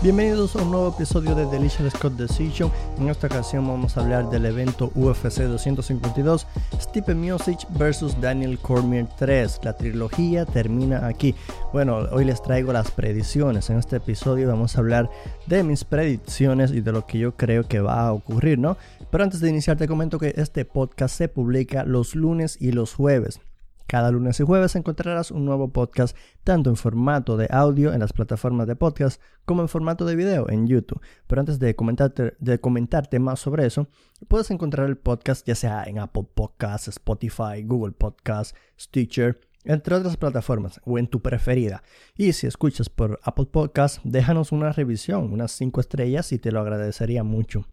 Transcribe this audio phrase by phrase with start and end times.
[0.00, 2.70] Bienvenidos a un nuevo episodio de Delicious Scott Decision.
[3.00, 6.46] En esta ocasión vamos a hablar del evento UFC 252,
[6.80, 9.58] Stipe Miocic vs Daniel Cormier 3.
[9.64, 11.34] La trilogía termina aquí.
[11.72, 13.70] Bueno, hoy les traigo las predicciones.
[13.70, 15.10] En este episodio vamos a hablar
[15.46, 18.76] de mis predicciones y de lo que yo creo que va a ocurrir, ¿no?
[19.10, 22.94] Pero antes de iniciar te comento que este podcast se publica los lunes y los
[22.94, 23.40] jueves.
[23.88, 28.12] Cada lunes y jueves encontrarás un nuevo podcast tanto en formato de audio en las
[28.12, 31.00] plataformas de podcast como en formato de video en YouTube.
[31.26, 33.88] Pero antes de comentarte, más sobre eso,
[34.28, 40.18] puedes encontrar el podcast ya sea en Apple Podcasts, Spotify, Google Podcasts, Stitcher, entre otras
[40.18, 41.82] plataformas o en tu preferida.
[42.14, 46.60] Y si escuchas por Apple Podcasts, déjanos una revisión, unas 5 estrellas y te lo
[46.60, 47.64] agradecería mucho.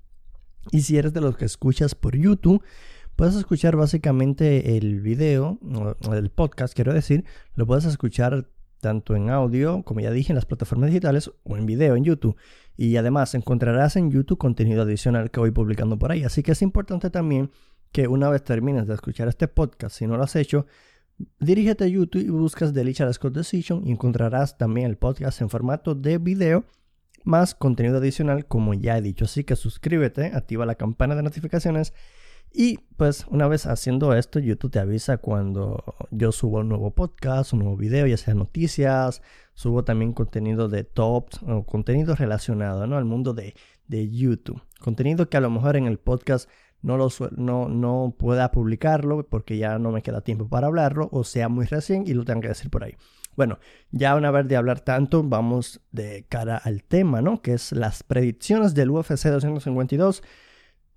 [0.71, 2.63] Y si eres de los que escuchas por YouTube,
[3.15, 5.57] Puedes escuchar básicamente el video,
[6.11, 7.23] el podcast, quiero decir,
[7.53, 8.49] lo puedes escuchar
[8.81, 12.35] tanto en audio, como ya dije, en las plataformas digitales o en video en YouTube.
[12.75, 16.25] Y además encontrarás en YouTube contenido adicional que voy publicando por ahí.
[16.25, 17.51] Así que es importante también
[17.93, 20.65] que una vez termines de escuchar este podcast, si no lo has hecho,
[21.39, 25.95] dirígete a YouTube y buscas Delicious Scott Decision y encontrarás también el podcast en formato
[25.95, 26.65] de video
[27.23, 29.23] más contenido adicional como ya he dicho.
[29.23, 31.93] Así que suscríbete, activa la campana de notificaciones
[32.55, 37.53] y pues una vez haciendo esto, YouTube te avisa cuando yo subo un nuevo podcast,
[37.53, 39.21] un nuevo video, ya sea noticias,
[39.53, 42.97] subo también contenido de tops o contenido relacionado ¿no?
[42.97, 43.55] al mundo de,
[43.87, 44.61] de YouTube.
[44.79, 46.49] Contenido que a lo mejor en el podcast
[46.81, 51.23] no, lo no, no pueda publicarlo porque ya no me queda tiempo para hablarlo o
[51.23, 52.95] sea muy recién y lo tengo que decir por ahí.
[53.35, 53.59] Bueno,
[53.91, 57.41] ya una vez de hablar tanto, vamos de cara al tema, ¿no?
[57.41, 60.23] Que es las predicciones del UFC 252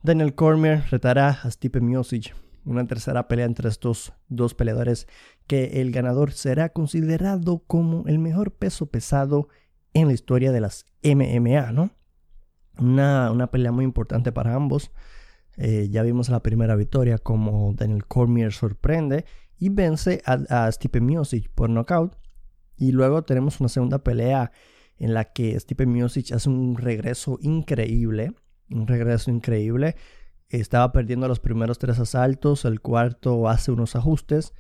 [0.01, 5.09] Daniel Cormier retará a Stipe Miocic, una tercera pelea entre estos dos peleadores
[5.49, 9.49] que el ganador será considerado como el mejor peso pesado
[9.95, 11.91] en la historia de las MMA, ¿no?
[12.79, 14.93] Una, una pelea muy importante para ambos.
[15.57, 19.25] Eh, ya vimos la primera victoria como Daniel Cormier sorprende
[19.59, 22.17] y vence a, a Stipe Miocic por knockout.
[22.77, 24.53] Y luego tenemos una segunda pelea
[24.97, 28.35] en la que Stipe Miocic hace un regreso increíble
[28.71, 29.97] un regreso increíble.
[30.49, 34.55] Estaba perdiendo los primeros tres asaltos, el cuarto hace unos ajustes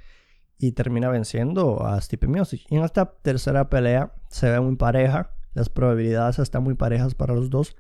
[0.58, 2.66] y termina venciendo a Stipe Miocic.
[2.70, 7.34] Y en esta tercera pelea se ve muy pareja, las probabilidades están muy parejas para
[7.34, 7.76] los dos,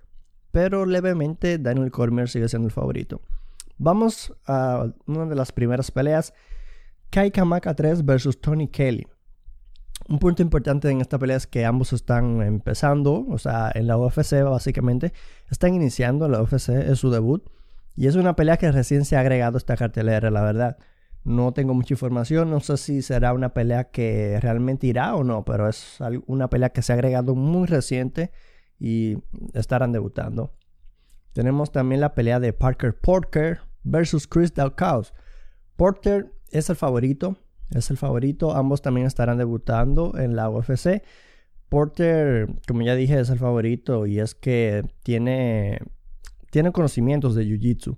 [0.52, 3.20] pero levemente Daniel Cormier sigue siendo el favorito.
[3.76, 6.34] Vamos a una de las primeras peleas,
[7.10, 9.06] Kai Kamaka 3 versus Tony Kelly.
[10.08, 13.98] Un punto importante en esta pelea es que ambos están empezando, o sea, en la
[13.98, 15.12] UFC básicamente,
[15.50, 17.46] están iniciando la UFC, es su debut,
[17.94, 20.78] y es una pelea que recién se ha agregado a esta cartelera, la verdad.
[21.24, 25.44] No tengo mucha información, no sé si será una pelea que realmente irá o no,
[25.44, 28.30] pero es una pelea que se ha agregado muy reciente
[28.78, 29.18] y
[29.52, 30.54] estarán debutando.
[31.34, 35.12] Tenemos también la pelea de Parker Porter versus Chris Dalkaus.
[35.76, 37.36] Porter es el favorito,
[37.70, 38.54] es el favorito.
[38.54, 41.02] Ambos también estarán debutando en la UFC.
[41.68, 45.80] Porter, como ya dije, es el favorito y es que tiene,
[46.50, 47.96] tiene conocimientos de Jiu-Jitsu.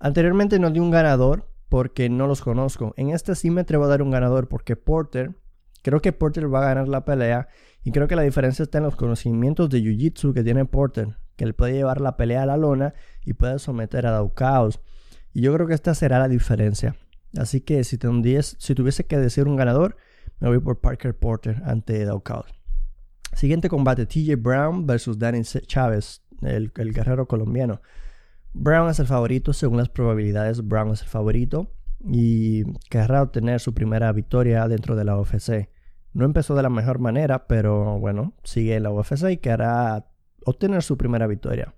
[0.00, 2.92] Anteriormente no di un ganador porque no los conozco.
[2.96, 5.36] En este sí me atrevo a dar un ganador porque Porter,
[5.82, 7.48] creo que Porter va a ganar la pelea
[7.84, 11.44] y creo que la diferencia está en los conocimientos de Jiu-Jitsu que tiene Porter, que
[11.44, 12.94] él puede llevar la pelea a la lona
[13.24, 14.80] y puede someter a Daukaus.
[15.32, 16.96] Y yo creo que esta será la diferencia.
[17.36, 17.98] Así que si,
[18.58, 19.96] si tuviese que decir un ganador,
[20.40, 22.46] me voy por Parker Porter ante Daukaus.
[23.34, 27.80] Siguiente combate, TJ Brown versus Danny Chávez, el, guerrero colombiano.
[28.52, 31.72] Brown es el favorito, según las probabilidades, Brown es el favorito
[32.06, 35.68] y querrá obtener su primera victoria dentro de la UFC.
[36.12, 40.06] No empezó de la mejor manera, pero bueno, sigue en la UFC y querrá
[40.44, 41.74] obtener su primera victoria.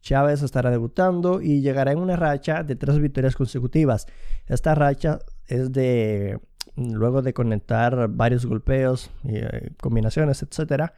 [0.00, 4.06] Chávez estará debutando y llegará en una racha de tres victorias consecutivas.
[4.46, 6.40] Esta racha es de
[6.76, 10.92] luego de conectar varios golpeos, eh, combinaciones, etc.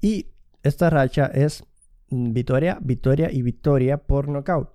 [0.00, 1.64] Y esta racha es
[2.10, 4.70] victoria, victoria y victoria por knockout.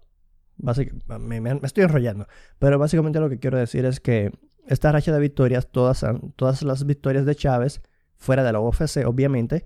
[1.20, 2.28] me, me, estoy enrollando,
[2.60, 4.32] pero básicamente lo que quiero decir es que
[4.66, 6.06] esta racha de victorias, todas,
[6.36, 7.82] todas las victorias de Chávez,
[8.16, 9.66] fuera de la UFC obviamente,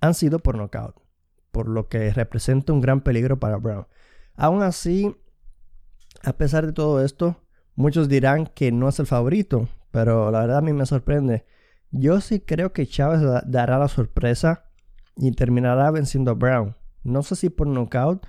[0.00, 1.03] han sido por knockout
[1.54, 3.86] por lo que representa un gran peligro para Brown.
[4.34, 5.16] Aún así,
[6.22, 7.40] a pesar de todo esto,
[7.76, 11.46] muchos dirán que no es el favorito, pero la verdad a mí me sorprende.
[11.92, 14.64] Yo sí creo que Chávez dará la sorpresa
[15.16, 16.76] y terminará venciendo a Brown.
[17.04, 18.26] No sé si por knockout,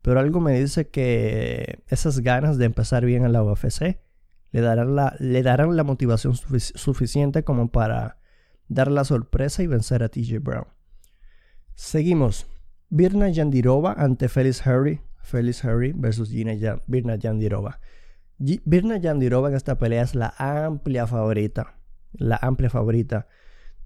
[0.00, 3.98] pero algo me dice que esas ganas de empezar bien en la UFC
[4.52, 8.18] le darán la, le darán la motivación suficiente como para
[8.68, 10.68] dar la sorpresa y vencer a TJ Brown.
[11.74, 12.46] Seguimos.
[12.90, 15.00] Birna Yandirova ante Felix Harry.
[15.22, 16.54] Felix Harry versus Gina
[16.86, 17.80] Birna Yandirova.
[18.38, 21.76] Birna Yandirova en esta pelea es la amplia favorita.
[22.12, 23.26] La amplia favorita.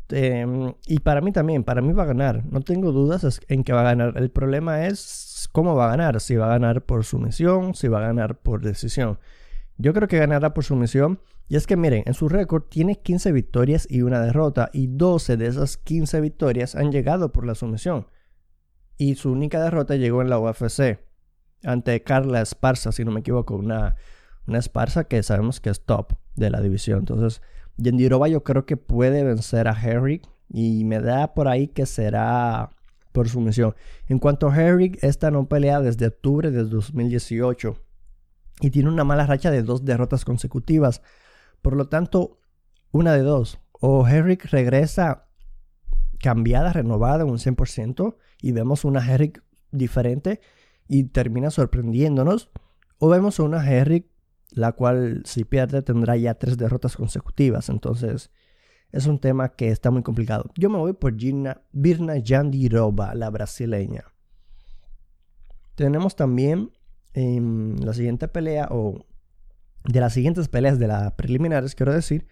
[0.09, 2.45] Em, y para mí también, para mí va a ganar.
[2.45, 4.15] No tengo dudas en que va a ganar.
[4.17, 6.21] El problema es cómo va a ganar.
[6.21, 9.19] Si va a ganar por sumisión, si va a ganar por decisión.
[9.79, 11.21] Yo creo que ganará por sumisión.
[11.49, 14.71] Y es que miren, en su récord tiene 15 victorias y una derrota.
[14.73, 18.07] Y 12 de esas 15 victorias han llegado por la sumisión.
[18.97, 20.99] Y su única derrota llegó en la UFC.
[21.65, 23.57] Ante Carla Esparza, si no me equivoco.
[23.57, 23.97] Una,
[24.47, 27.01] una Esparza que sabemos que es top de la división.
[27.01, 27.43] Entonces
[27.77, 32.71] Yendirova yo creo que puede vencer a Herrick y me da por ahí que será
[33.13, 33.75] por sumisión.
[34.09, 37.77] En cuanto a Herrick, esta no pelea desde octubre de 2018
[38.61, 41.03] y tiene una mala racha de dos derrotas consecutivas.
[41.63, 42.39] Por lo tanto,
[42.91, 43.59] una de dos.
[43.73, 45.27] O Herrick regresa
[46.21, 50.41] cambiada, renovada, un 100% y vemos una Herrick diferente
[50.89, 52.51] y termina sorprendiéndonos.
[52.99, 54.13] O vemos una Herrick
[54.51, 57.69] la cual si pierde tendrá ya tres derrotas consecutivas.
[57.69, 58.31] Entonces
[58.91, 60.51] es un tema que está muy complicado.
[60.57, 64.05] Yo me voy por Gina, Birna Yandiroba, la brasileña.
[65.75, 66.71] Tenemos también
[67.15, 69.07] en la siguiente pelea, o
[69.85, 72.27] de las siguientes peleas de las preliminares, quiero decir,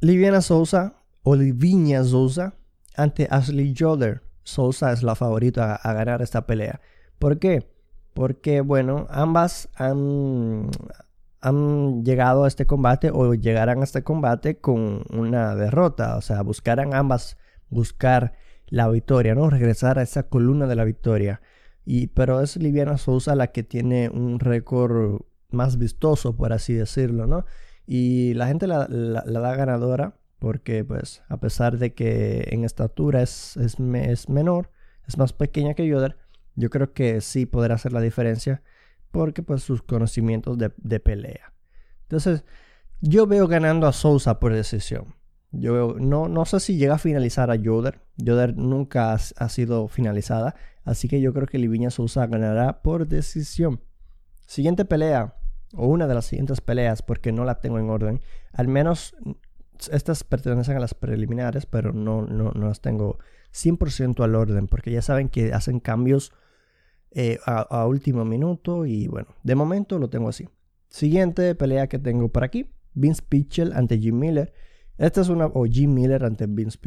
[0.00, 2.54] Liviana Sousa o Liviña Sousa
[2.96, 4.22] ante Ashley Joder.
[4.50, 6.80] Sousa es la favorita a ganar esta pelea.
[7.18, 7.68] ¿Por qué?
[8.14, 10.70] Porque, bueno, ambas han,
[11.40, 16.16] han llegado a este combate o llegarán a este combate con una derrota.
[16.16, 17.36] O sea, buscarán ambas
[17.68, 18.34] buscar
[18.66, 19.50] la victoria, ¿no?
[19.50, 21.40] Regresar a esa columna de la victoria.
[21.84, 27.26] Y, pero es Liviana Sousa la que tiene un récord más vistoso, por así decirlo,
[27.26, 27.44] ¿no?
[27.86, 33.56] Y la gente la, da ganadora porque, pues, a pesar de que en estatura es,
[33.58, 34.70] es, es menor,
[35.06, 36.16] es más pequeña que Yoder,
[36.56, 38.62] yo creo que sí podrá hacer la diferencia
[39.10, 41.52] porque pues sus conocimientos de, pelea.
[42.02, 42.44] Entonces,
[43.00, 45.14] yo veo ganando a Sousa por decisión.
[45.52, 48.00] Yo veo, no, no sé si llega a finalizar a Yoder.
[48.16, 50.54] Yoder nunca ha, sido finalizada.
[50.84, 53.80] Así que yo creo que Liviña Sousa ganará por decisión.
[54.46, 55.36] Siguiente pelea,
[55.74, 58.20] o una de las siguientes peleas, porque no la tengo en orden.
[58.52, 59.16] Al menos
[59.88, 63.18] estas pertenecen a las preliminares, pero no, no, no las tengo
[63.52, 66.32] 100% al orden, porque ya saben que hacen cambios
[67.12, 70.48] eh, a, último minuto y bueno, de momento lo tengo así.
[70.88, 74.52] Siguiente pelea que tengo por aquí, Vince Pitchell ante Jim Miller.
[74.96, 76.78] Esta es una, o Jim Miller ante Vince.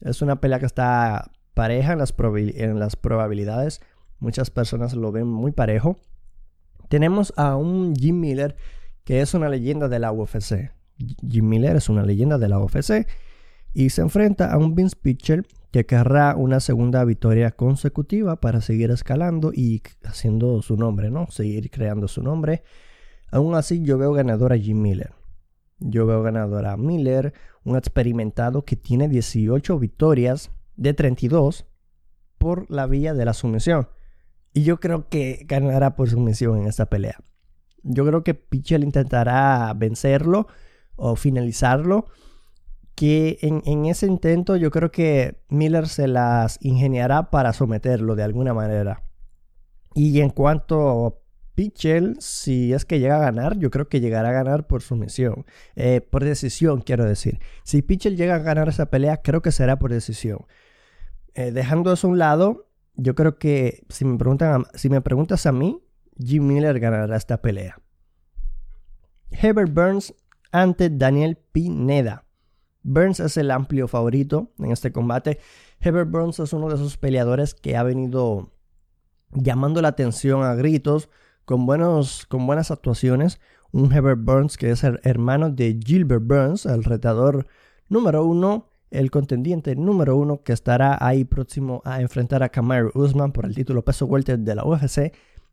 [0.00, 3.80] Es una pelea que está pareja en las, en las probabilidades.
[4.20, 5.98] Muchas personas lo ven muy parejo.
[6.88, 8.56] Tenemos a un Jim Miller
[9.04, 10.70] que es una leyenda de la UFC.
[10.98, 13.06] Jim Miller es una leyenda de la UFC
[13.74, 18.90] y se enfrenta a un Vince Pitchell que querrá una segunda victoria consecutiva para seguir
[18.90, 21.26] escalando y haciendo su nombre, ¿no?
[21.30, 22.62] Seguir creando su nombre.
[23.30, 25.12] Aún así, yo veo ganador a Jim Miller.
[25.78, 27.34] Yo veo ganador a Miller,
[27.64, 31.66] un experimentado que tiene 18 victorias de 32
[32.38, 33.88] por la vía de la sumisión.
[34.54, 37.18] Y yo creo que ganará por sumisión en esta pelea.
[37.82, 40.48] Yo creo que Pichel intentará vencerlo
[40.98, 42.06] o finalizarlo
[42.98, 48.54] que en, ese intento yo creo que Miller se las ingeniará para someterlo de alguna
[48.54, 49.04] manera.
[49.94, 51.14] Y en cuanto a
[51.54, 55.46] Pichel, si es que llega a ganar, yo creo que llegará a ganar por sumisión.
[55.76, 57.38] Eh, por decisión, quiero decir.
[57.62, 60.46] Si Pichel llega a ganar esa pelea, creo que será por decisión.
[61.34, 65.46] Eh, dejando eso a un lado, yo creo que si me, preguntan si me preguntas
[65.46, 65.80] a mí,
[66.18, 67.80] Jim Miller ganará esta pelea.
[69.30, 70.14] Herbert Burns
[70.52, 72.24] ante Daniel Pineda.
[72.82, 75.38] Burns es el amplio favorito en este combate.
[75.80, 78.52] Heber Burns es uno de esos peleadores que ha venido
[79.32, 81.10] llamando la atención a gritos
[81.44, 83.40] con, buenos, con buenas actuaciones.
[83.72, 87.46] Un Heber Burns que es el hermano de Gilbert Burns, el retador
[87.88, 93.32] número uno, el contendiente número uno que estará ahí próximo a enfrentar a Kamaru Usman
[93.32, 95.12] por el título peso welter de la UFC.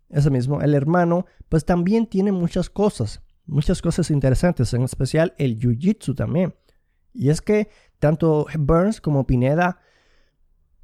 [0.10, 5.60] Ese mismo, el hermano, pues también tiene muchas cosas, muchas cosas interesantes, en especial el
[5.60, 6.56] Jiu-Jitsu también.
[7.14, 9.80] Y es que tanto Burns como Pineda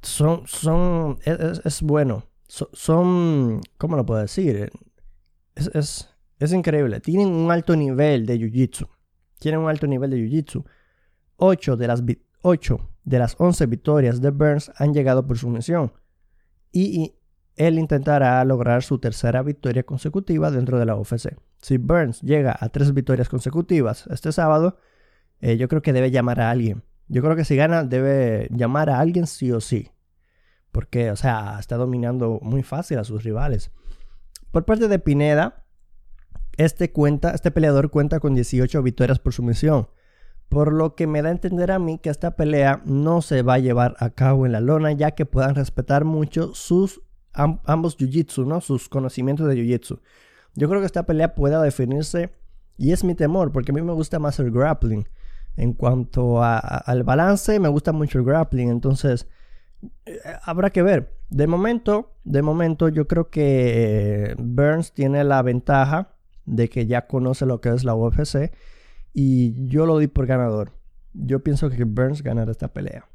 [0.02, 4.70] son, son, es, bueno, son, ¿cómo lo puedo decir?
[5.54, 7.00] Es, es, increíble.
[7.00, 8.88] Tienen un alto nivel de Jiu-Jitsu.
[9.38, 10.64] Tienen un alto nivel de Jiu-Jitsu.
[11.36, 12.02] 8 de las
[12.42, 15.92] 8 de las 11 victorias de Burns han llegado por sumisión.
[16.72, 17.14] Y,
[17.54, 21.36] él intentará lograr su tercera victoria consecutiva dentro de la UFC.
[21.62, 24.78] Si Burns llega a tres victorias consecutivas este sábado,
[25.40, 26.82] eh, yo creo que debe llamar a alguien.
[27.06, 29.90] Yo creo que si gana debe llamar a alguien sí o sí.
[30.72, 33.70] Porque, o sea, está dominando muy fácil a sus rivales.
[34.50, 35.64] Por parte de Pineda,
[36.56, 39.88] este, cuenta, este peleador cuenta con 18 victorias por sumisión.
[40.48, 43.54] Por lo que me da a entender a mí que esta pelea no se va
[43.54, 47.02] a llevar a cabo en la lona, ya que puedan respetar mucho sus
[47.32, 48.60] ambos jiu-jitsu, ¿no?
[48.60, 50.00] Sus conocimientos de jiu-jitsu.
[50.54, 52.30] Yo creo que esta pelea pueda definirse,
[52.76, 55.08] y es mi temor, porque a mí me gusta más el grappling.
[55.56, 59.28] En cuanto al balance, me gusta mucho el grappling, entonces
[60.06, 61.14] eh, habrá que ver.
[61.28, 67.46] De momento, de momento yo creo que Burns tiene la ventaja de que ya conoce
[67.46, 68.52] lo que es la UFC
[69.12, 70.72] y yo lo di por ganador.
[71.14, 73.06] Yo pienso que Burns ganará esta pelea.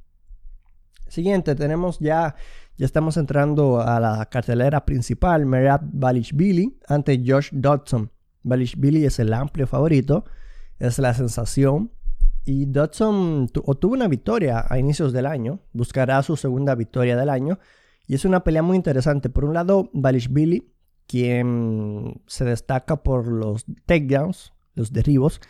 [1.08, 2.36] Siguiente, tenemos ya,
[2.78, 8.12] ya estamos entrando a la cartelera principal, Merab Balishvili ante Josh Dodson.
[8.44, 10.26] Balishvili es el amplio favorito,
[10.78, 11.92] es la sensación.
[12.46, 17.60] Y Dodson obtuvo una victoria a inicios del año, buscará su segunda victoria del año.
[18.06, 19.30] Y es una pelea muy interesante.
[19.30, 20.72] Por un lado, Balishvili,
[21.08, 25.42] quien se destaca por los takedowns, los derribos.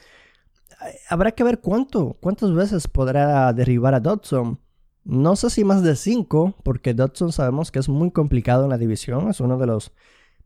[1.10, 4.60] Habrá que ver cuánto, cuántas veces podrá derribar a Dodson.
[5.08, 8.78] No sé si más de 5, porque Dodson sabemos que es muy complicado en la
[8.78, 9.94] división, es uno de los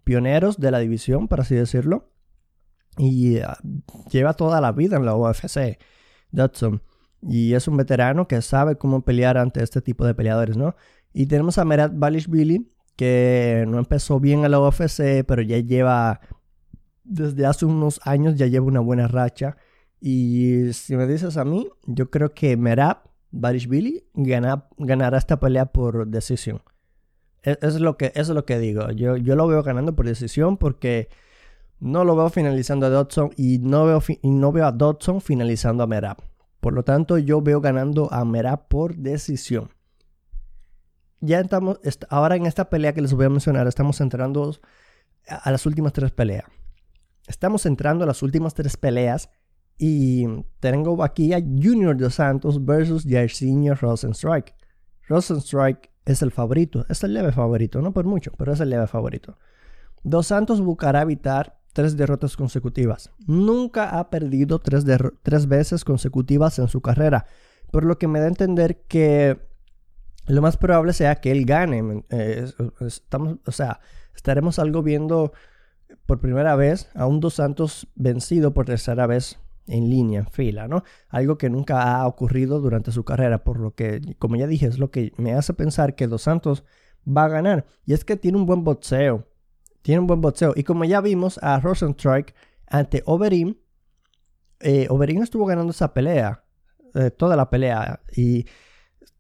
[0.04, 2.12] pioneros de la división, por así decirlo.
[2.96, 3.58] Y ah,
[4.12, 5.80] lleva toda la vida en la UFC,
[6.30, 6.84] Dodson.
[7.24, 10.76] Y es un veterano que sabe cómo pelear ante este tipo de peleadores, ¿no?
[11.12, 16.22] Y tenemos a Merat Balishvili, que no empezó bien en la UFC, pero ya lleva,
[17.04, 19.58] desde hace unos años, ya lleva una buena racha.
[20.00, 25.68] Y si me dices a mí, yo creo que Merab Barishvili gana, ganará esta pelea
[25.68, 26.62] por decisión.
[27.44, 28.92] E, es, lo que, es lo que digo.
[28.92, 31.10] Yo, yo lo veo ganando por decisión porque
[31.80, 35.84] no lo veo finalizando a Dodson y no veo, y no veo a Dodson finalizando
[35.84, 36.18] a Merab.
[36.60, 39.70] Por lo tanto, yo veo ganando a Merab por decisión
[41.22, 44.56] ya estamos, ahora en esta pelea que les voy a mencionar, estamos entrando
[45.28, 46.46] a, las últimas tres peleas.
[47.28, 49.30] Estamos entrando a las últimas tres peleas
[49.84, 50.28] y
[50.60, 54.54] tengo aquí a Junior Dos Santos versus Jairzinho Rosenstrike.
[55.08, 58.86] Rosenstrike es el favorito, es el leve favorito, no por mucho, pero es el leve
[58.86, 59.40] favorito.
[60.04, 63.10] Dos Santos buscará evitar tres derrotas consecutivas.
[63.26, 64.86] Nunca ha perdido tres,
[65.24, 67.26] tres veces consecutivas en su carrera,
[67.72, 69.40] por lo que me da a entender que
[70.28, 72.04] lo más probable sea que él gane.
[72.12, 73.80] Eh, estamos, o sea,
[74.16, 75.34] estaremos algo viendo
[76.06, 79.40] por primera vez a un Dos Santos vencido por tercera vez
[79.72, 80.84] en línea, en fila, ¿no?
[81.10, 84.80] Algo que nunca ha ocurrido durante su carrera, por lo que, como ya dije, es
[84.80, 86.64] lo que me hace pensar que Dos Santos
[87.08, 87.66] va a ganar.
[87.86, 89.28] Y es que tiene un buen boxeo.
[89.82, 90.54] Tiene un buen boxeo.
[90.56, 92.34] Y como ya vimos a Rosenstrike
[92.68, 93.56] ante Overeem,
[94.60, 94.88] eh,
[95.22, 96.44] estuvo ganando esa pelea,
[96.94, 98.02] eh, toda la pelea.
[98.16, 98.46] Y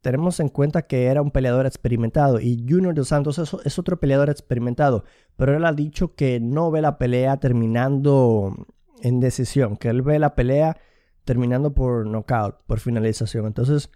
[0.01, 4.29] tenemos en cuenta que era un peleador experimentado y Junior dos Santos es, otro peleador
[4.29, 5.03] experimentado,
[5.37, 8.67] pero él ha dicho que no ve la pelea terminando
[9.01, 10.77] en decisión, que él ve la pelea
[11.23, 13.45] terminando por knockout, por finalización.
[13.45, 13.91] Entonces,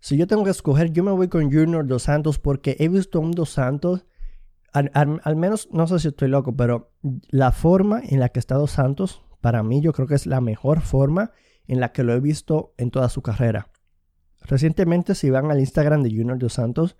[0.00, 3.18] si yo tengo que escoger, yo me voy con Junior dos Santos porque he visto
[3.18, 4.06] a un dos Santos,
[4.72, 6.92] al, menos, no sé si estoy loco, pero
[7.30, 10.40] la forma en la que está dos Santos, para mí yo creo que es la
[10.40, 11.30] mejor forma
[11.68, 13.70] en la que lo he visto en toda su carrera.
[14.42, 16.96] Recientemente, si van al Instagram de Junior Dos Santos,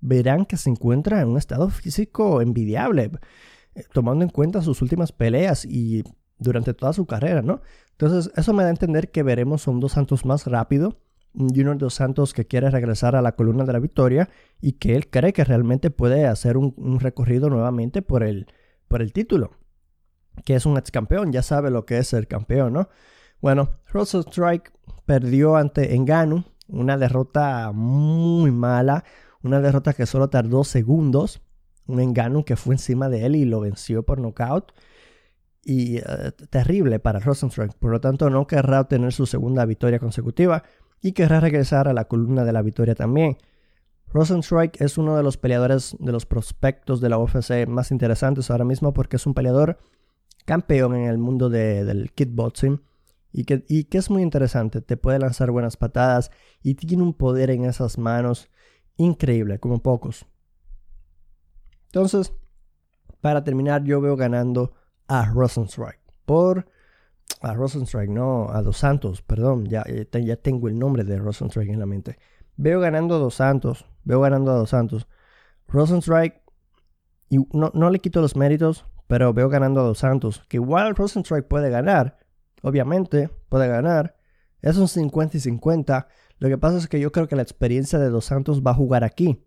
[0.00, 3.12] verán que se encuentra en un estado físico envidiable,
[3.74, 6.02] eh, tomando en cuenta sus últimas peleas y
[6.42, 7.60] durante toda su carrera, ¿no?
[7.92, 10.98] Entonces, eso me da a entender que veremos un Dos Santos más rápido,
[11.34, 14.28] un Junior Dos Santos que quiere regresar a la columna de la victoria
[14.60, 18.46] y que él cree que realmente puede hacer un, recorrido nuevamente por el,
[18.88, 19.52] por el título,
[20.44, 22.88] que es un ex campeón, ya sabe lo que es ser campeón, ¿no?
[23.40, 24.72] Bueno, Russell Strike
[25.04, 29.04] perdió ante Enganu una derrota muy mala,
[29.42, 31.42] una derrota que solo tardó segundos,
[31.86, 34.72] un engano que fue encima de él y lo venció por nocaut.
[35.64, 40.64] Y eh, terrible para Rosenstrike, por lo tanto no querrá obtener su segunda victoria consecutiva
[41.00, 43.38] y querrá regresar a la columna de la victoria también.
[44.08, 48.64] Rosenstrike es uno de los peleadores de los prospectos de la UFC más interesantes ahora
[48.64, 49.78] mismo porque es un peleador
[50.44, 52.82] campeón en el mundo del kickboxing
[53.32, 56.30] y que, es muy interesante, te puede lanzar buenas patadas
[56.62, 58.50] y tiene un poder en esas manos
[58.96, 60.26] increíble, como pocos.
[61.86, 62.34] Entonces,
[63.22, 64.74] para terminar, yo veo ganando
[65.12, 66.00] a Rosenstrike.
[66.24, 66.66] Por.
[67.42, 71.72] A Rosenstrike, no, a Dos Santos, perdón, ya, eh, ya tengo el nombre de Rosenstrike
[71.72, 72.18] en la mente.
[72.56, 75.08] Veo ganando a Dos Santos, veo ganando a Dos Santos.
[75.66, 76.42] Rosenstrike,
[77.28, 80.44] y no, no le quito los méritos, pero veo ganando a Dos Santos.
[80.48, 82.18] Que igual Rosenstrike puede ganar,
[82.62, 84.16] obviamente, puede ganar.
[84.60, 86.06] Es un 50 y 50.
[86.38, 88.74] Lo que pasa es que yo creo que la experiencia de Dos Santos va a
[88.74, 89.44] jugar aquí.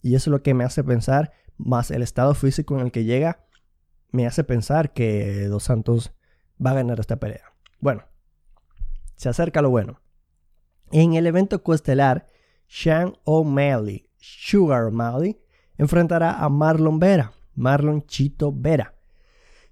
[0.00, 3.04] Y eso es lo que me hace pensar, más el estado físico en el que
[3.04, 3.45] llega,
[4.10, 6.12] me hace pensar que Dos Santos
[6.64, 7.52] va a ganar esta pelea.
[7.80, 8.04] Bueno,
[9.16, 10.00] se acerca lo bueno.
[10.92, 12.28] En el evento coestelar,
[12.68, 15.38] Sean O'Malley, Sugar O'Malley,
[15.78, 18.94] enfrentará a Marlon Vera, Marlon Chito Vera.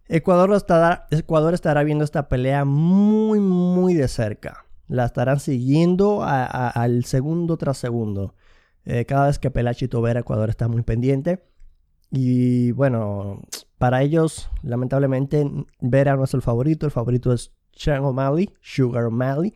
[0.07, 4.67] Ecuador estará, Ecuador estará viendo esta pelea muy, muy de cerca.
[4.87, 8.35] La estarán siguiendo al segundo tras segundo.
[8.85, 11.43] Eh, cada vez que pelea Chito Vera, Ecuador está muy pendiente.
[12.11, 13.43] Y bueno,
[13.85, 15.47] para ellos, lamentablemente,
[15.79, 16.87] Vera no es el favorito.
[16.87, 19.53] El favorito es Sean O'Malley, Sugar O'Malley.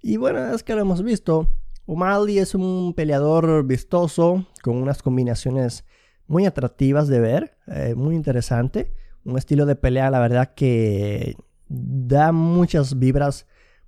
[0.00, 1.52] Y bueno, es que lo hemos visto.
[1.84, 5.84] O'Malley es un peleador vistoso, con unas combinaciones
[6.28, 8.90] muy atractivas de ver, eh, muy interesante.
[9.26, 11.36] Un estilo de pelea, la verdad, que
[11.68, 13.46] da muchas vibras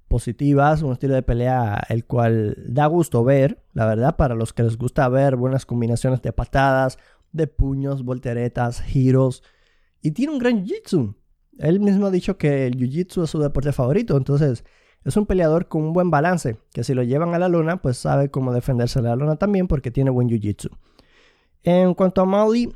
[0.08, 4.62] positivas, un estilo de pelea el cual da gusto ver, la verdad, para los que
[4.62, 6.98] les gusta ver buenas combinaciones de patadas,
[7.32, 9.42] de puños, volteretas, giros.
[10.02, 11.14] Y tiene un gran jiu-jitsu.
[11.58, 14.64] Él mismo ha dicho que el jiu-jitsu es su deporte favorito, entonces
[15.04, 17.96] es un peleador con un buen balance, que si lo llevan a la luna, pues
[17.98, 20.70] sabe cómo defenderse de la luna también porque tiene buen jiu-jitsu.
[21.62, 22.72] En cuanto a Molly,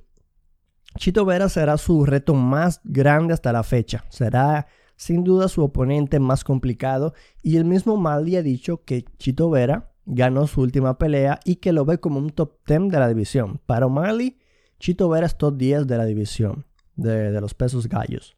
[0.98, 4.04] Chito Vera será su reto más grande hasta la fecha.
[4.10, 4.66] Será
[4.96, 9.92] sin duda su oponente más complicado y el mismo Maldi ha dicho que Chito Vera
[10.06, 13.60] ganó su última pelea y que lo ve como un top 10 de la división.
[13.66, 14.38] Para O'Malley,
[14.78, 16.64] Chito Vera es top 10 de la división
[16.96, 18.36] de, los pesos gallos.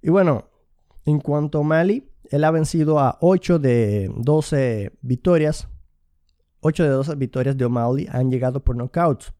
[0.00, 0.48] Y bueno,
[1.04, 5.68] en cuanto a O'Malley, él ha vencido a 8 de 12 victorias.
[6.60, 9.32] 8 de 12 victorias de O'Malley han llegado por knockouts.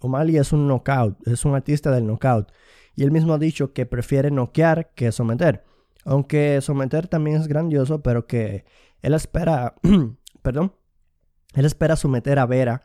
[0.00, 2.52] O'Malley es un knockout, es un artista del knockout.
[2.94, 5.64] Y él mismo ha dicho que prefiere noquear que someter.
[6.04, 8.64] Aunque someter también es grandioso, pero que
[9.02, 9.74] él espera,
[10.42, 10.72] perdón,
[11.54, 12.82] él espera someter a Vera,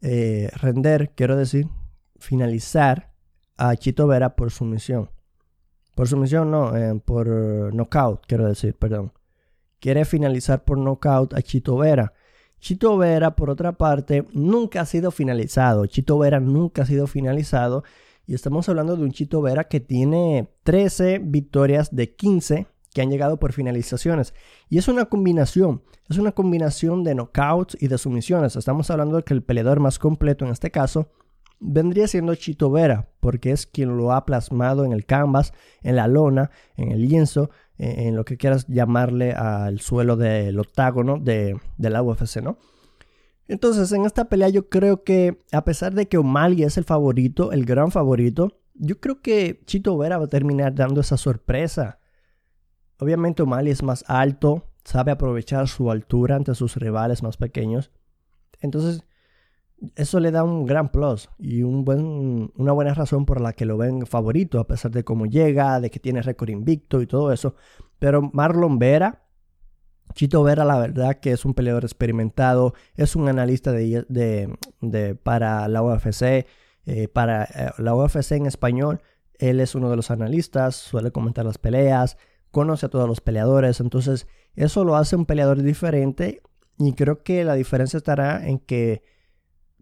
[0.00, 1.68] eh, render, quiero decir,
[2.18, 3.11] finalizar
[3.56, 5.10] a Chito Vera por sumisión.
[5.94, 7.28] Por sumisión, no, eh, por
[7.74, 9.12] knockout, quiero decir, perdón.
[9.80, 12.12] Quiere finalizar por knockout a Chito Vera.
[12.60, 15.86] Chito Vera, por otra parte, nunca ha sido finalizado.
[15.86, 17.82] Chito Vera nunca ha sido finalizado.
[18.24, 23.10] Y estamos hablando de un Chito Vera que tiene 13 victorias de 15 que han
[23.10, 24.34] llegado por finalizaciones.
[24.68, 28.54] Y es una combinación, es una combinación de knockouts y de sumisiones.
[28.56, 31.08] Estamos hablando de que el peleador más completo en este caso
[31.62, 36.08] vendría siendo Chito Vera, porque es quien lo ha plasmado en el canvas, en la
[36.08, 41.90] lona, en el lienzo, en, lo que quieras llamarle al suelo del octágono de, de
[41.90, 42.58] la UFC, ¿no?
[43.48, 47.52] Entonces, en esta pelea yo creo que, a pesar de que O'Malley es el favorito,
[47.52, 51.98] el gran favorito, yo creo que Chito Vera va a terminar dando esa sorpresa.
[52.98, 57.90] Obviamente O'Malley es más alto, sabe aprovechar su altura ante sus rivales más pequeños.
[58.60, 59.04] Entonces,
[59.96, 63.64] eso le da un gran plus y un buen, una buena razón por la que
[63.64, 67.32] lo ven favorito, a pesar de cómo llega, de que tiene récord invicto y todo
[67.32, 67.54] eso.
[67.98, 69.24] Pero Marlon Vera,
[70.14, 75.66] Chito Vera, la verdad que es un peleador experimentado, es un analista de, de, para
[75.68, 76.46] la UFC,
[76.86, 79.00] eh, para eh, la UFC en español.
[79.38, 82.18] Él es uno de los analistas, suele comentar las peleas,
[82.50, 86.42] conoce a todos los peleadores, entonces eso lo hace un peleador diferente
[86.78, 89.02] y creo que la diferencia estará en que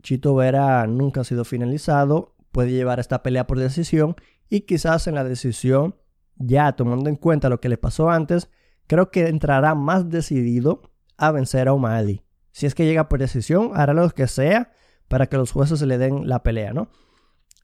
[0.03, 4.17] Chito Vera nunca ha sido finalizado, puede llevar esta pelea por decisión
[4.49, 5.97] y quizás en la decisión,
[6.37, 8.51] ya tomando en cuenta lo que le pasó antes,
[8.87, 10.83] creo que entrará más decidido
[11.17, 12.23] a vencer a O'Malley.
[12.53, 14.73] Si es que llega por decisión, hará lo que sea
[15.09, 16.89] para que los jueces le den la pelea, ¿no?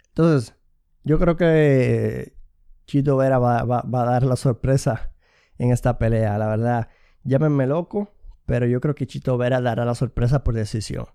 [0.08, 0.54] Entonces,
[1.04, 2.36] yo creo que
[2.86, 5.12] Chito Vera va, va a dar la sorpresa
[5.58, 6.88] en esta pelea, la verdad.
[7.24, 8.12] Llámenme loco,
[8.46, 11.06] pero yo creo que Chito Vera dará la sorpresa por decisión.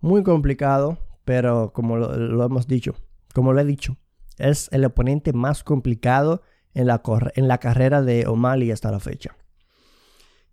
[0.00, 2.94] Muy complicado, pero como lo, hemos dicho,
[3.34, 3.96] como lo he dicho,
[4.38, 6.42] es el oponente más complicado
[6.74, 7.02] en la,
[7.34, 9.36] en la carrera de O'Malley hasta la fecha.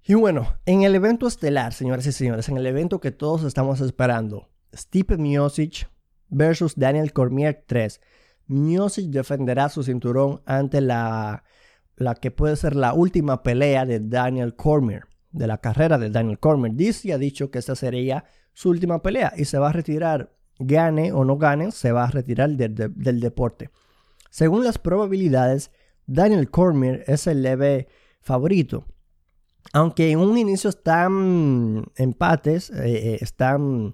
[0.05, 3.79] Y bueno, en el evento estelar, señoras y señores, en el evento que todos estamos
[3.79, 5.89] esperando, Stipe Miocic
[6.29, 8.01] versus Daniel Cormier 3.
[8.47, 11.43] Miocic defenderá su cinturón ante la,
[11.95, 16.39] la que puede ser la última pelea de Daniel Cormier, de la carrera de Daniel
[16.39, 16.73] Cormier.
[16.73, 21.11] Dice ha dicho que esta sería su última pelea y se va a retirar, gane
[21.11, 23.69] o no gane, se va a retirar del, deporte.
[24.29, 25.71] Según las probabilidades,
[26.05, 27.87] Daniel Cormier es el leve
[28.21, 28.85] favorito.
[29.73, 33.93] Aunque en un inicio están empates, eh, eh, están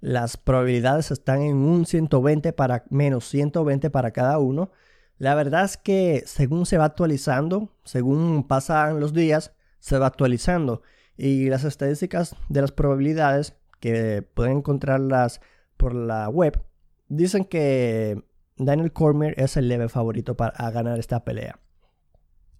[0.00, 4.70] las probabilidades están en un 120 para menos 120 para cada uno.
[5.18, 10.82] La verdad es que según se va actualizando, según pasan los días, se va actualizando.
[11.16, 15.40] Y las estadísticas de las probabilidades que pueden encontrarlas
[15.76, 16.62] por la web
[17.08, 18.22] dicen que
[18.56, 21.58] Daniel Cormier es el leve favorito para ganar esta pelea.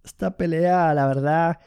[0.02, 1.60] Esta pelea, la verdad,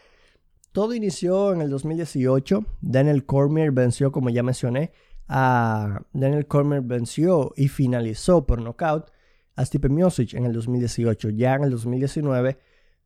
[0.71, 2.65] todo inició en el 2018.
[2.81, 4.91] Daniel Cormier venció, como ya mencioné,
[5.27, 9.11] a Daniel Cormier venció y finalizó por knockout
[9.55, 11.29] a Stipe Miocic en el 2018.
[11.29, 12.57] Ya en el 2019,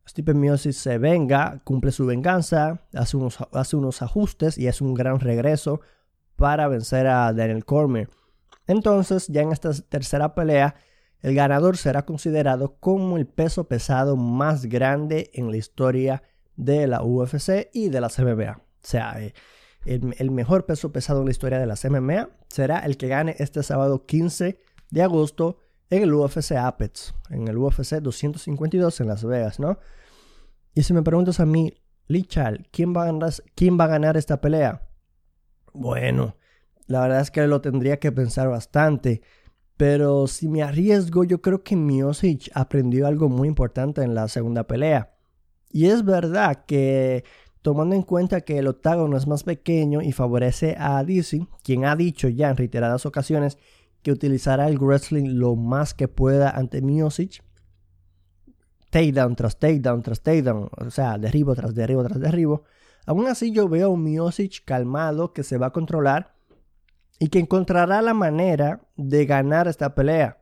[0.08, 4.94] Stipe Miocic se venga, cumple su venganza, hace unos, hace unos ajustes y hace un
[4.94, 5.80] gran regreso
[6.36, 8.08] para vencer a Daniel Cormier.
[8.66, 10.76] Entonces, ya en esta tercera pelea,
[11.20, 16.22] el ganador será considerado como el peso pesado más grande en la historia
[16.56, 18.58] de la UFC y de la MMA.
[18.58, 19.34] O sea, eh,
[19.84, 23.62] el, mejor peso pesado en la historia de la MMA será el que gane este
[23.62, 24.58] sábado 15
[24.90, 25.58] de agosto
[25.90, 29.78] en el UFC Apex, en el UFC 252 en Las Vegas, ¿no?
[30.74, 31.72] Y si me preguntas a mí,
[32.06, 34.88] Lichal, ¿quién va a ganar, quién va a ganar esta pelea?
[35.72, 36.36] Bueno,
[36.86, 39.22] la verdad es que lo tendría que pensar bastante.
[39.76, 44.66] Pero si me arriesgo, yo creo que Miosic aprendió algo muy importante en la segunda
[44.66, 45.14] pelea.
[45.70, 47.24] Y es verdad que
[47.62, 51.94] tomando en cuenta que el octágono es más pequeño y favorece a DC, quien ha
[51.94, 53.58] dicho ya en reiteradas ocasiones
[54.02, 57.42] que utilizará el wrestling lo más que pueda ante Miosic,
[58.90, 62.64] takedown tras takedown tras takedown, o sea, derribo tras derribo tras derribo,
[63.06, 66.34] aún así yo veo a un Miosic calmado que se va a controlar
[67.18, 70.38] y que encontrará la manera de ganar esta pelea.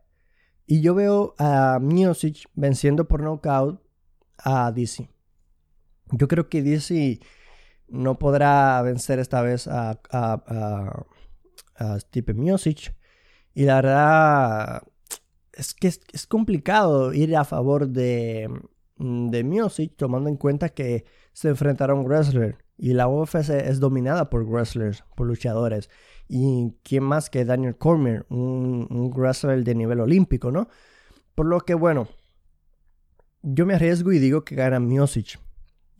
[0.67, 3.81] Y yo veo a Miocic venciendo por knockout
[4.39, 5.09] a DC.
[6.13, 7.21] Yo creo que DC
[7.89, 11.07] no podrá vencer esta vez a, a,
[11.79, 11.99] a,
[12.35, 12.96] Miocic.
[13.57, 14.83] Y la verdad
[15.55, 18.51] es que es, complicado ir a favor de,
[18.99, 22.59] de Miocic tomando en cuenta que se enfrentará a un wrestler.
[22.77, 25.89] Y la UFC es dominada por wrestlers, por luchadores.
[26.29, 30.69] Y quién más que Daniel Cormier, un, un wrestler de nivel olímpico, ¿no?
[31.35, 32.09] Por lo que, bueno,
[33.41, 35.41] yo me arriesgo y digo que gana Miosic.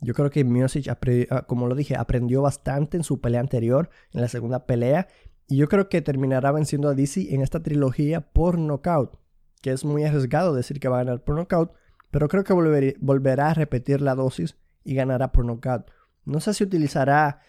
[0.03, 0.89] Yo creo que Miosic,
[1.31, 5.09] ah, como lo dije, aprendió bastante en su pelea anterior, en la segunda pelea.
[5.49, 9.19] Y yo creo que terminará venciendo a DC en esta trilogía por knockout.
[9.63, 11.73] Que es muy arriesgado decir que va a ganar por knockout.
[12.11, 15.91] Pero creo que volverá a repetir la dosis y ganará por knockout.
[16.25, 17.41] No sé si utilizará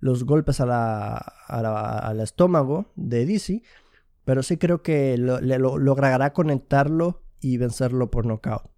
[0.00, 3.62] los golpes al estómago de DC,
[4.24, 8.70] pero sí creo que logrará conectarlo y vencerlo por knockout.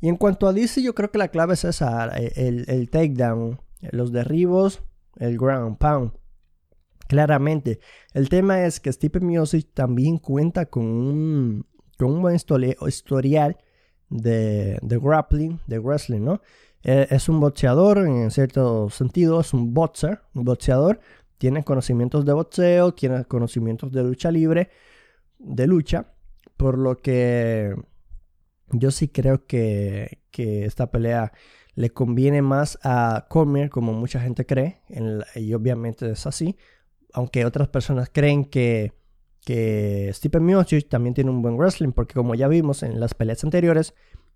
[0.00, 3.60] Y en cuanto a DC, yo creo que la clave es esa, el, el takedown,
[3.92, 4.82] los derribos,
[5.16, 6.12] el ground pound.
[7.12, 7.78] Claramente.
[8.14, 11.66] El tema es que Stephen Miocic también cuenta con un,
[11.98, 13.58] con un buen historial
[14.08, 16.40] de, de grappling, de wrestling, ¿no?
[16.82, 21.00] Eh, es un boxeador, en cierto sentido, es un boxer, un boxeador.
[21.36, 24.70] Tiene conocimientos de boxeo, tiene conocimientos de lucha libre,
[25.38, 26.14] de lucha.
[26.56, 27.76] Por lo que
[28.70, 31.34] yo sí creo que, esta pelea
[31.74, 34.80] le conviene más a Cormier, como mucha gente cree,
[35.34, 36.56] y obviamente es así.
[37.12, 38.92] Aunque otras personas creen que,
[39.44, 43.94] que Miocic también tiene un buen wrestling, porque como ya vimos en las peleas anteriores,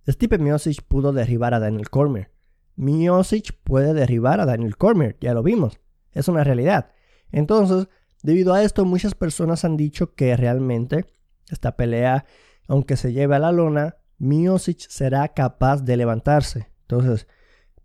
[0.09, 2.31] Stipe Miocic pudo derribar a Daniel Cormier.
[2.77, 5.81] Miocic puede derribar a Daniel Cormier, ya lo vimos,
[6.13, 6.91] es una realidad.
[7.33, 7.89] Entonces,
[8.23, 11.07] debido a esto, muchas personas han dicho que realmente
[11.51, 12.27] esta pelea,
[12.69, 16.69] aunque se lleve a la lona, Miocic será capaz de levantarse.
[16.83, 17.27] Entonces,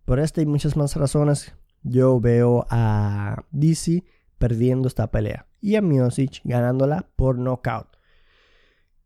[0.04, 4.04] por esta y muchas más razones, yo veo a DC
[4.42, 7.86] perdiendo esta pelea y a Miocic ganándola por knockout.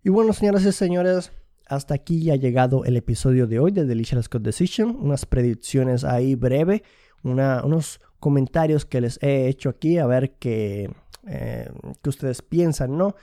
[0.03, 1.31] Y bueno, señoras y señores,
[1.67, 4.97] hasta aquí ha llegado el episodio de hoy de Delicious Code Decision.
[4.99, 6.85] Unas predicciones ahí breve,
[7.23, 10.91] unos comentarios que les he hecho aquí a ver qué,
[11.27, 11.71] eh,
[12.07, 13.15] ustedes piensan, ¿no?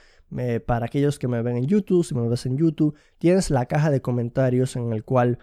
[0.66, 3.90] para aquellos que me ven en YouTube, si me ves en YouTube, tienes la caja
[3.90, 5.38] de comentarios en el cual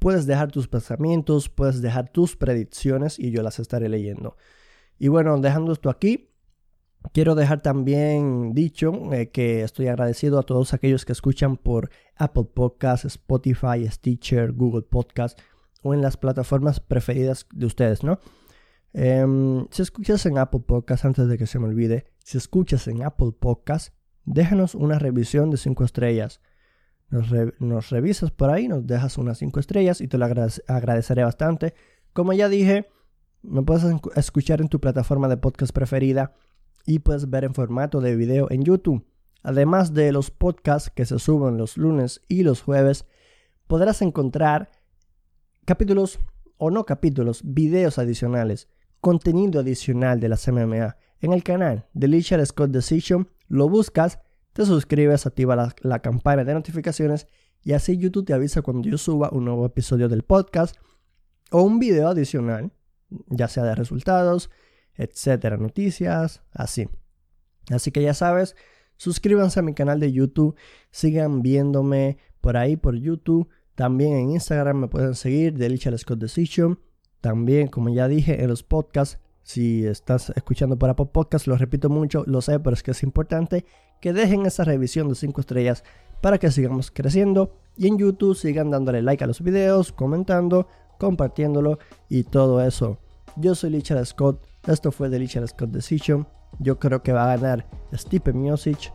[0.00, 4.36] puedes dejar tus pensamientos, puedes dejar tus predicciones y yo las estaré leyendo.
[4.98, 6.28] Y bueno, dejando esto aquí,
[7.12, 12.48] Quiero dejar también dicho eh, que estoy agradecido a todos aquellos que escuchan por Apple
[12.52, 15.42] Podcasts, Spotify, Stitcher, Google Podcasts
[15.82, 18.18] o en las plataformas preferidas de ustedes, ¿no?
[18.92, 23.04] Em, si escuchas en Apple Podcasts, antes de que se me olvide, si escuchas en
[23.04, 23.92] Apple Podcasts,
[24.24, 26.40] déjanos una revisión de 5 estrellas.
[27.10, 31.74] Nos, revisas por ahí, nos dejas unas 5 estrellas y te lo agradeceré bastante.
[32.12, 32.88] Como ya dije,
[33.42, 33.84] me puedes
[34.16, 36.34] escuchar en tu plataforma de podcast preferida
[36.86, 39.04] y puedes ver en formato de video en YouTube.
[39.42, 43.06] Además de los podcasts que se suben los lunes y los jueves,
[43.66, 44.70] podrás encontrar
[45.64, 46.18] capítulos
[46.56, 48.68] o no capítulos, videos adicionales,
[49.00, 54.20] contenido adicional de la MMA en el canal de Scott Decision, lo buscas,
[54.52, 57.26] te suscribes, activa la, la campana de notificaciones
[57.62, 60.76] y así YouTube te avisa cuando yo suba un nuevo episodio del podcast
[61.50, 62.72] o un video adicional,
[63.28, 64.50] ya sea de resultados,
[64.94, 66.88] etcétera, noticias, así.
[67.70, 68.56] Así que ya sabes,
[68.96, 70.56] suscríbanse a mi canal de YouTube,
[70.90, 76.80] sigan viéndome por ahí por YouTube, también en Instagram me pueden seguir, Delicious Scott Decision,
[77.20, 79.18] también como ya dije en los podcasts,
[79.48, 83.02] si estás escuchando para Pop Podcast, lo repito mucho, lo sé, pero es que es
[83.02, 83.64] importante
[83.98, 85.84] que dejen esa revisión de 5 estrellas
[86.20, 87.56] para que sigamos creciendo.
[87.74, 90.68] Y en YouTube sigan dándole like a los videos, comentando,
[90.98, 92.98] compartiéndolo y todo eso.
[93.36, 96.26] Yo soy Lichard Scott, esto fue The Lichard Scott Decision.
[96.58, 98.92] Yo creo que va a ganar Stipe Miosic.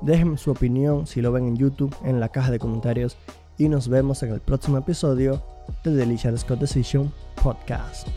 [0.00, 3.16] Déjenme su opinión si lo ven en YouTube en la caja de comentarios
[3.58, 5.42] y nos vemos en el próximo episodio
[5.84, 8.08] de The Lichard Scott Decision Podcast.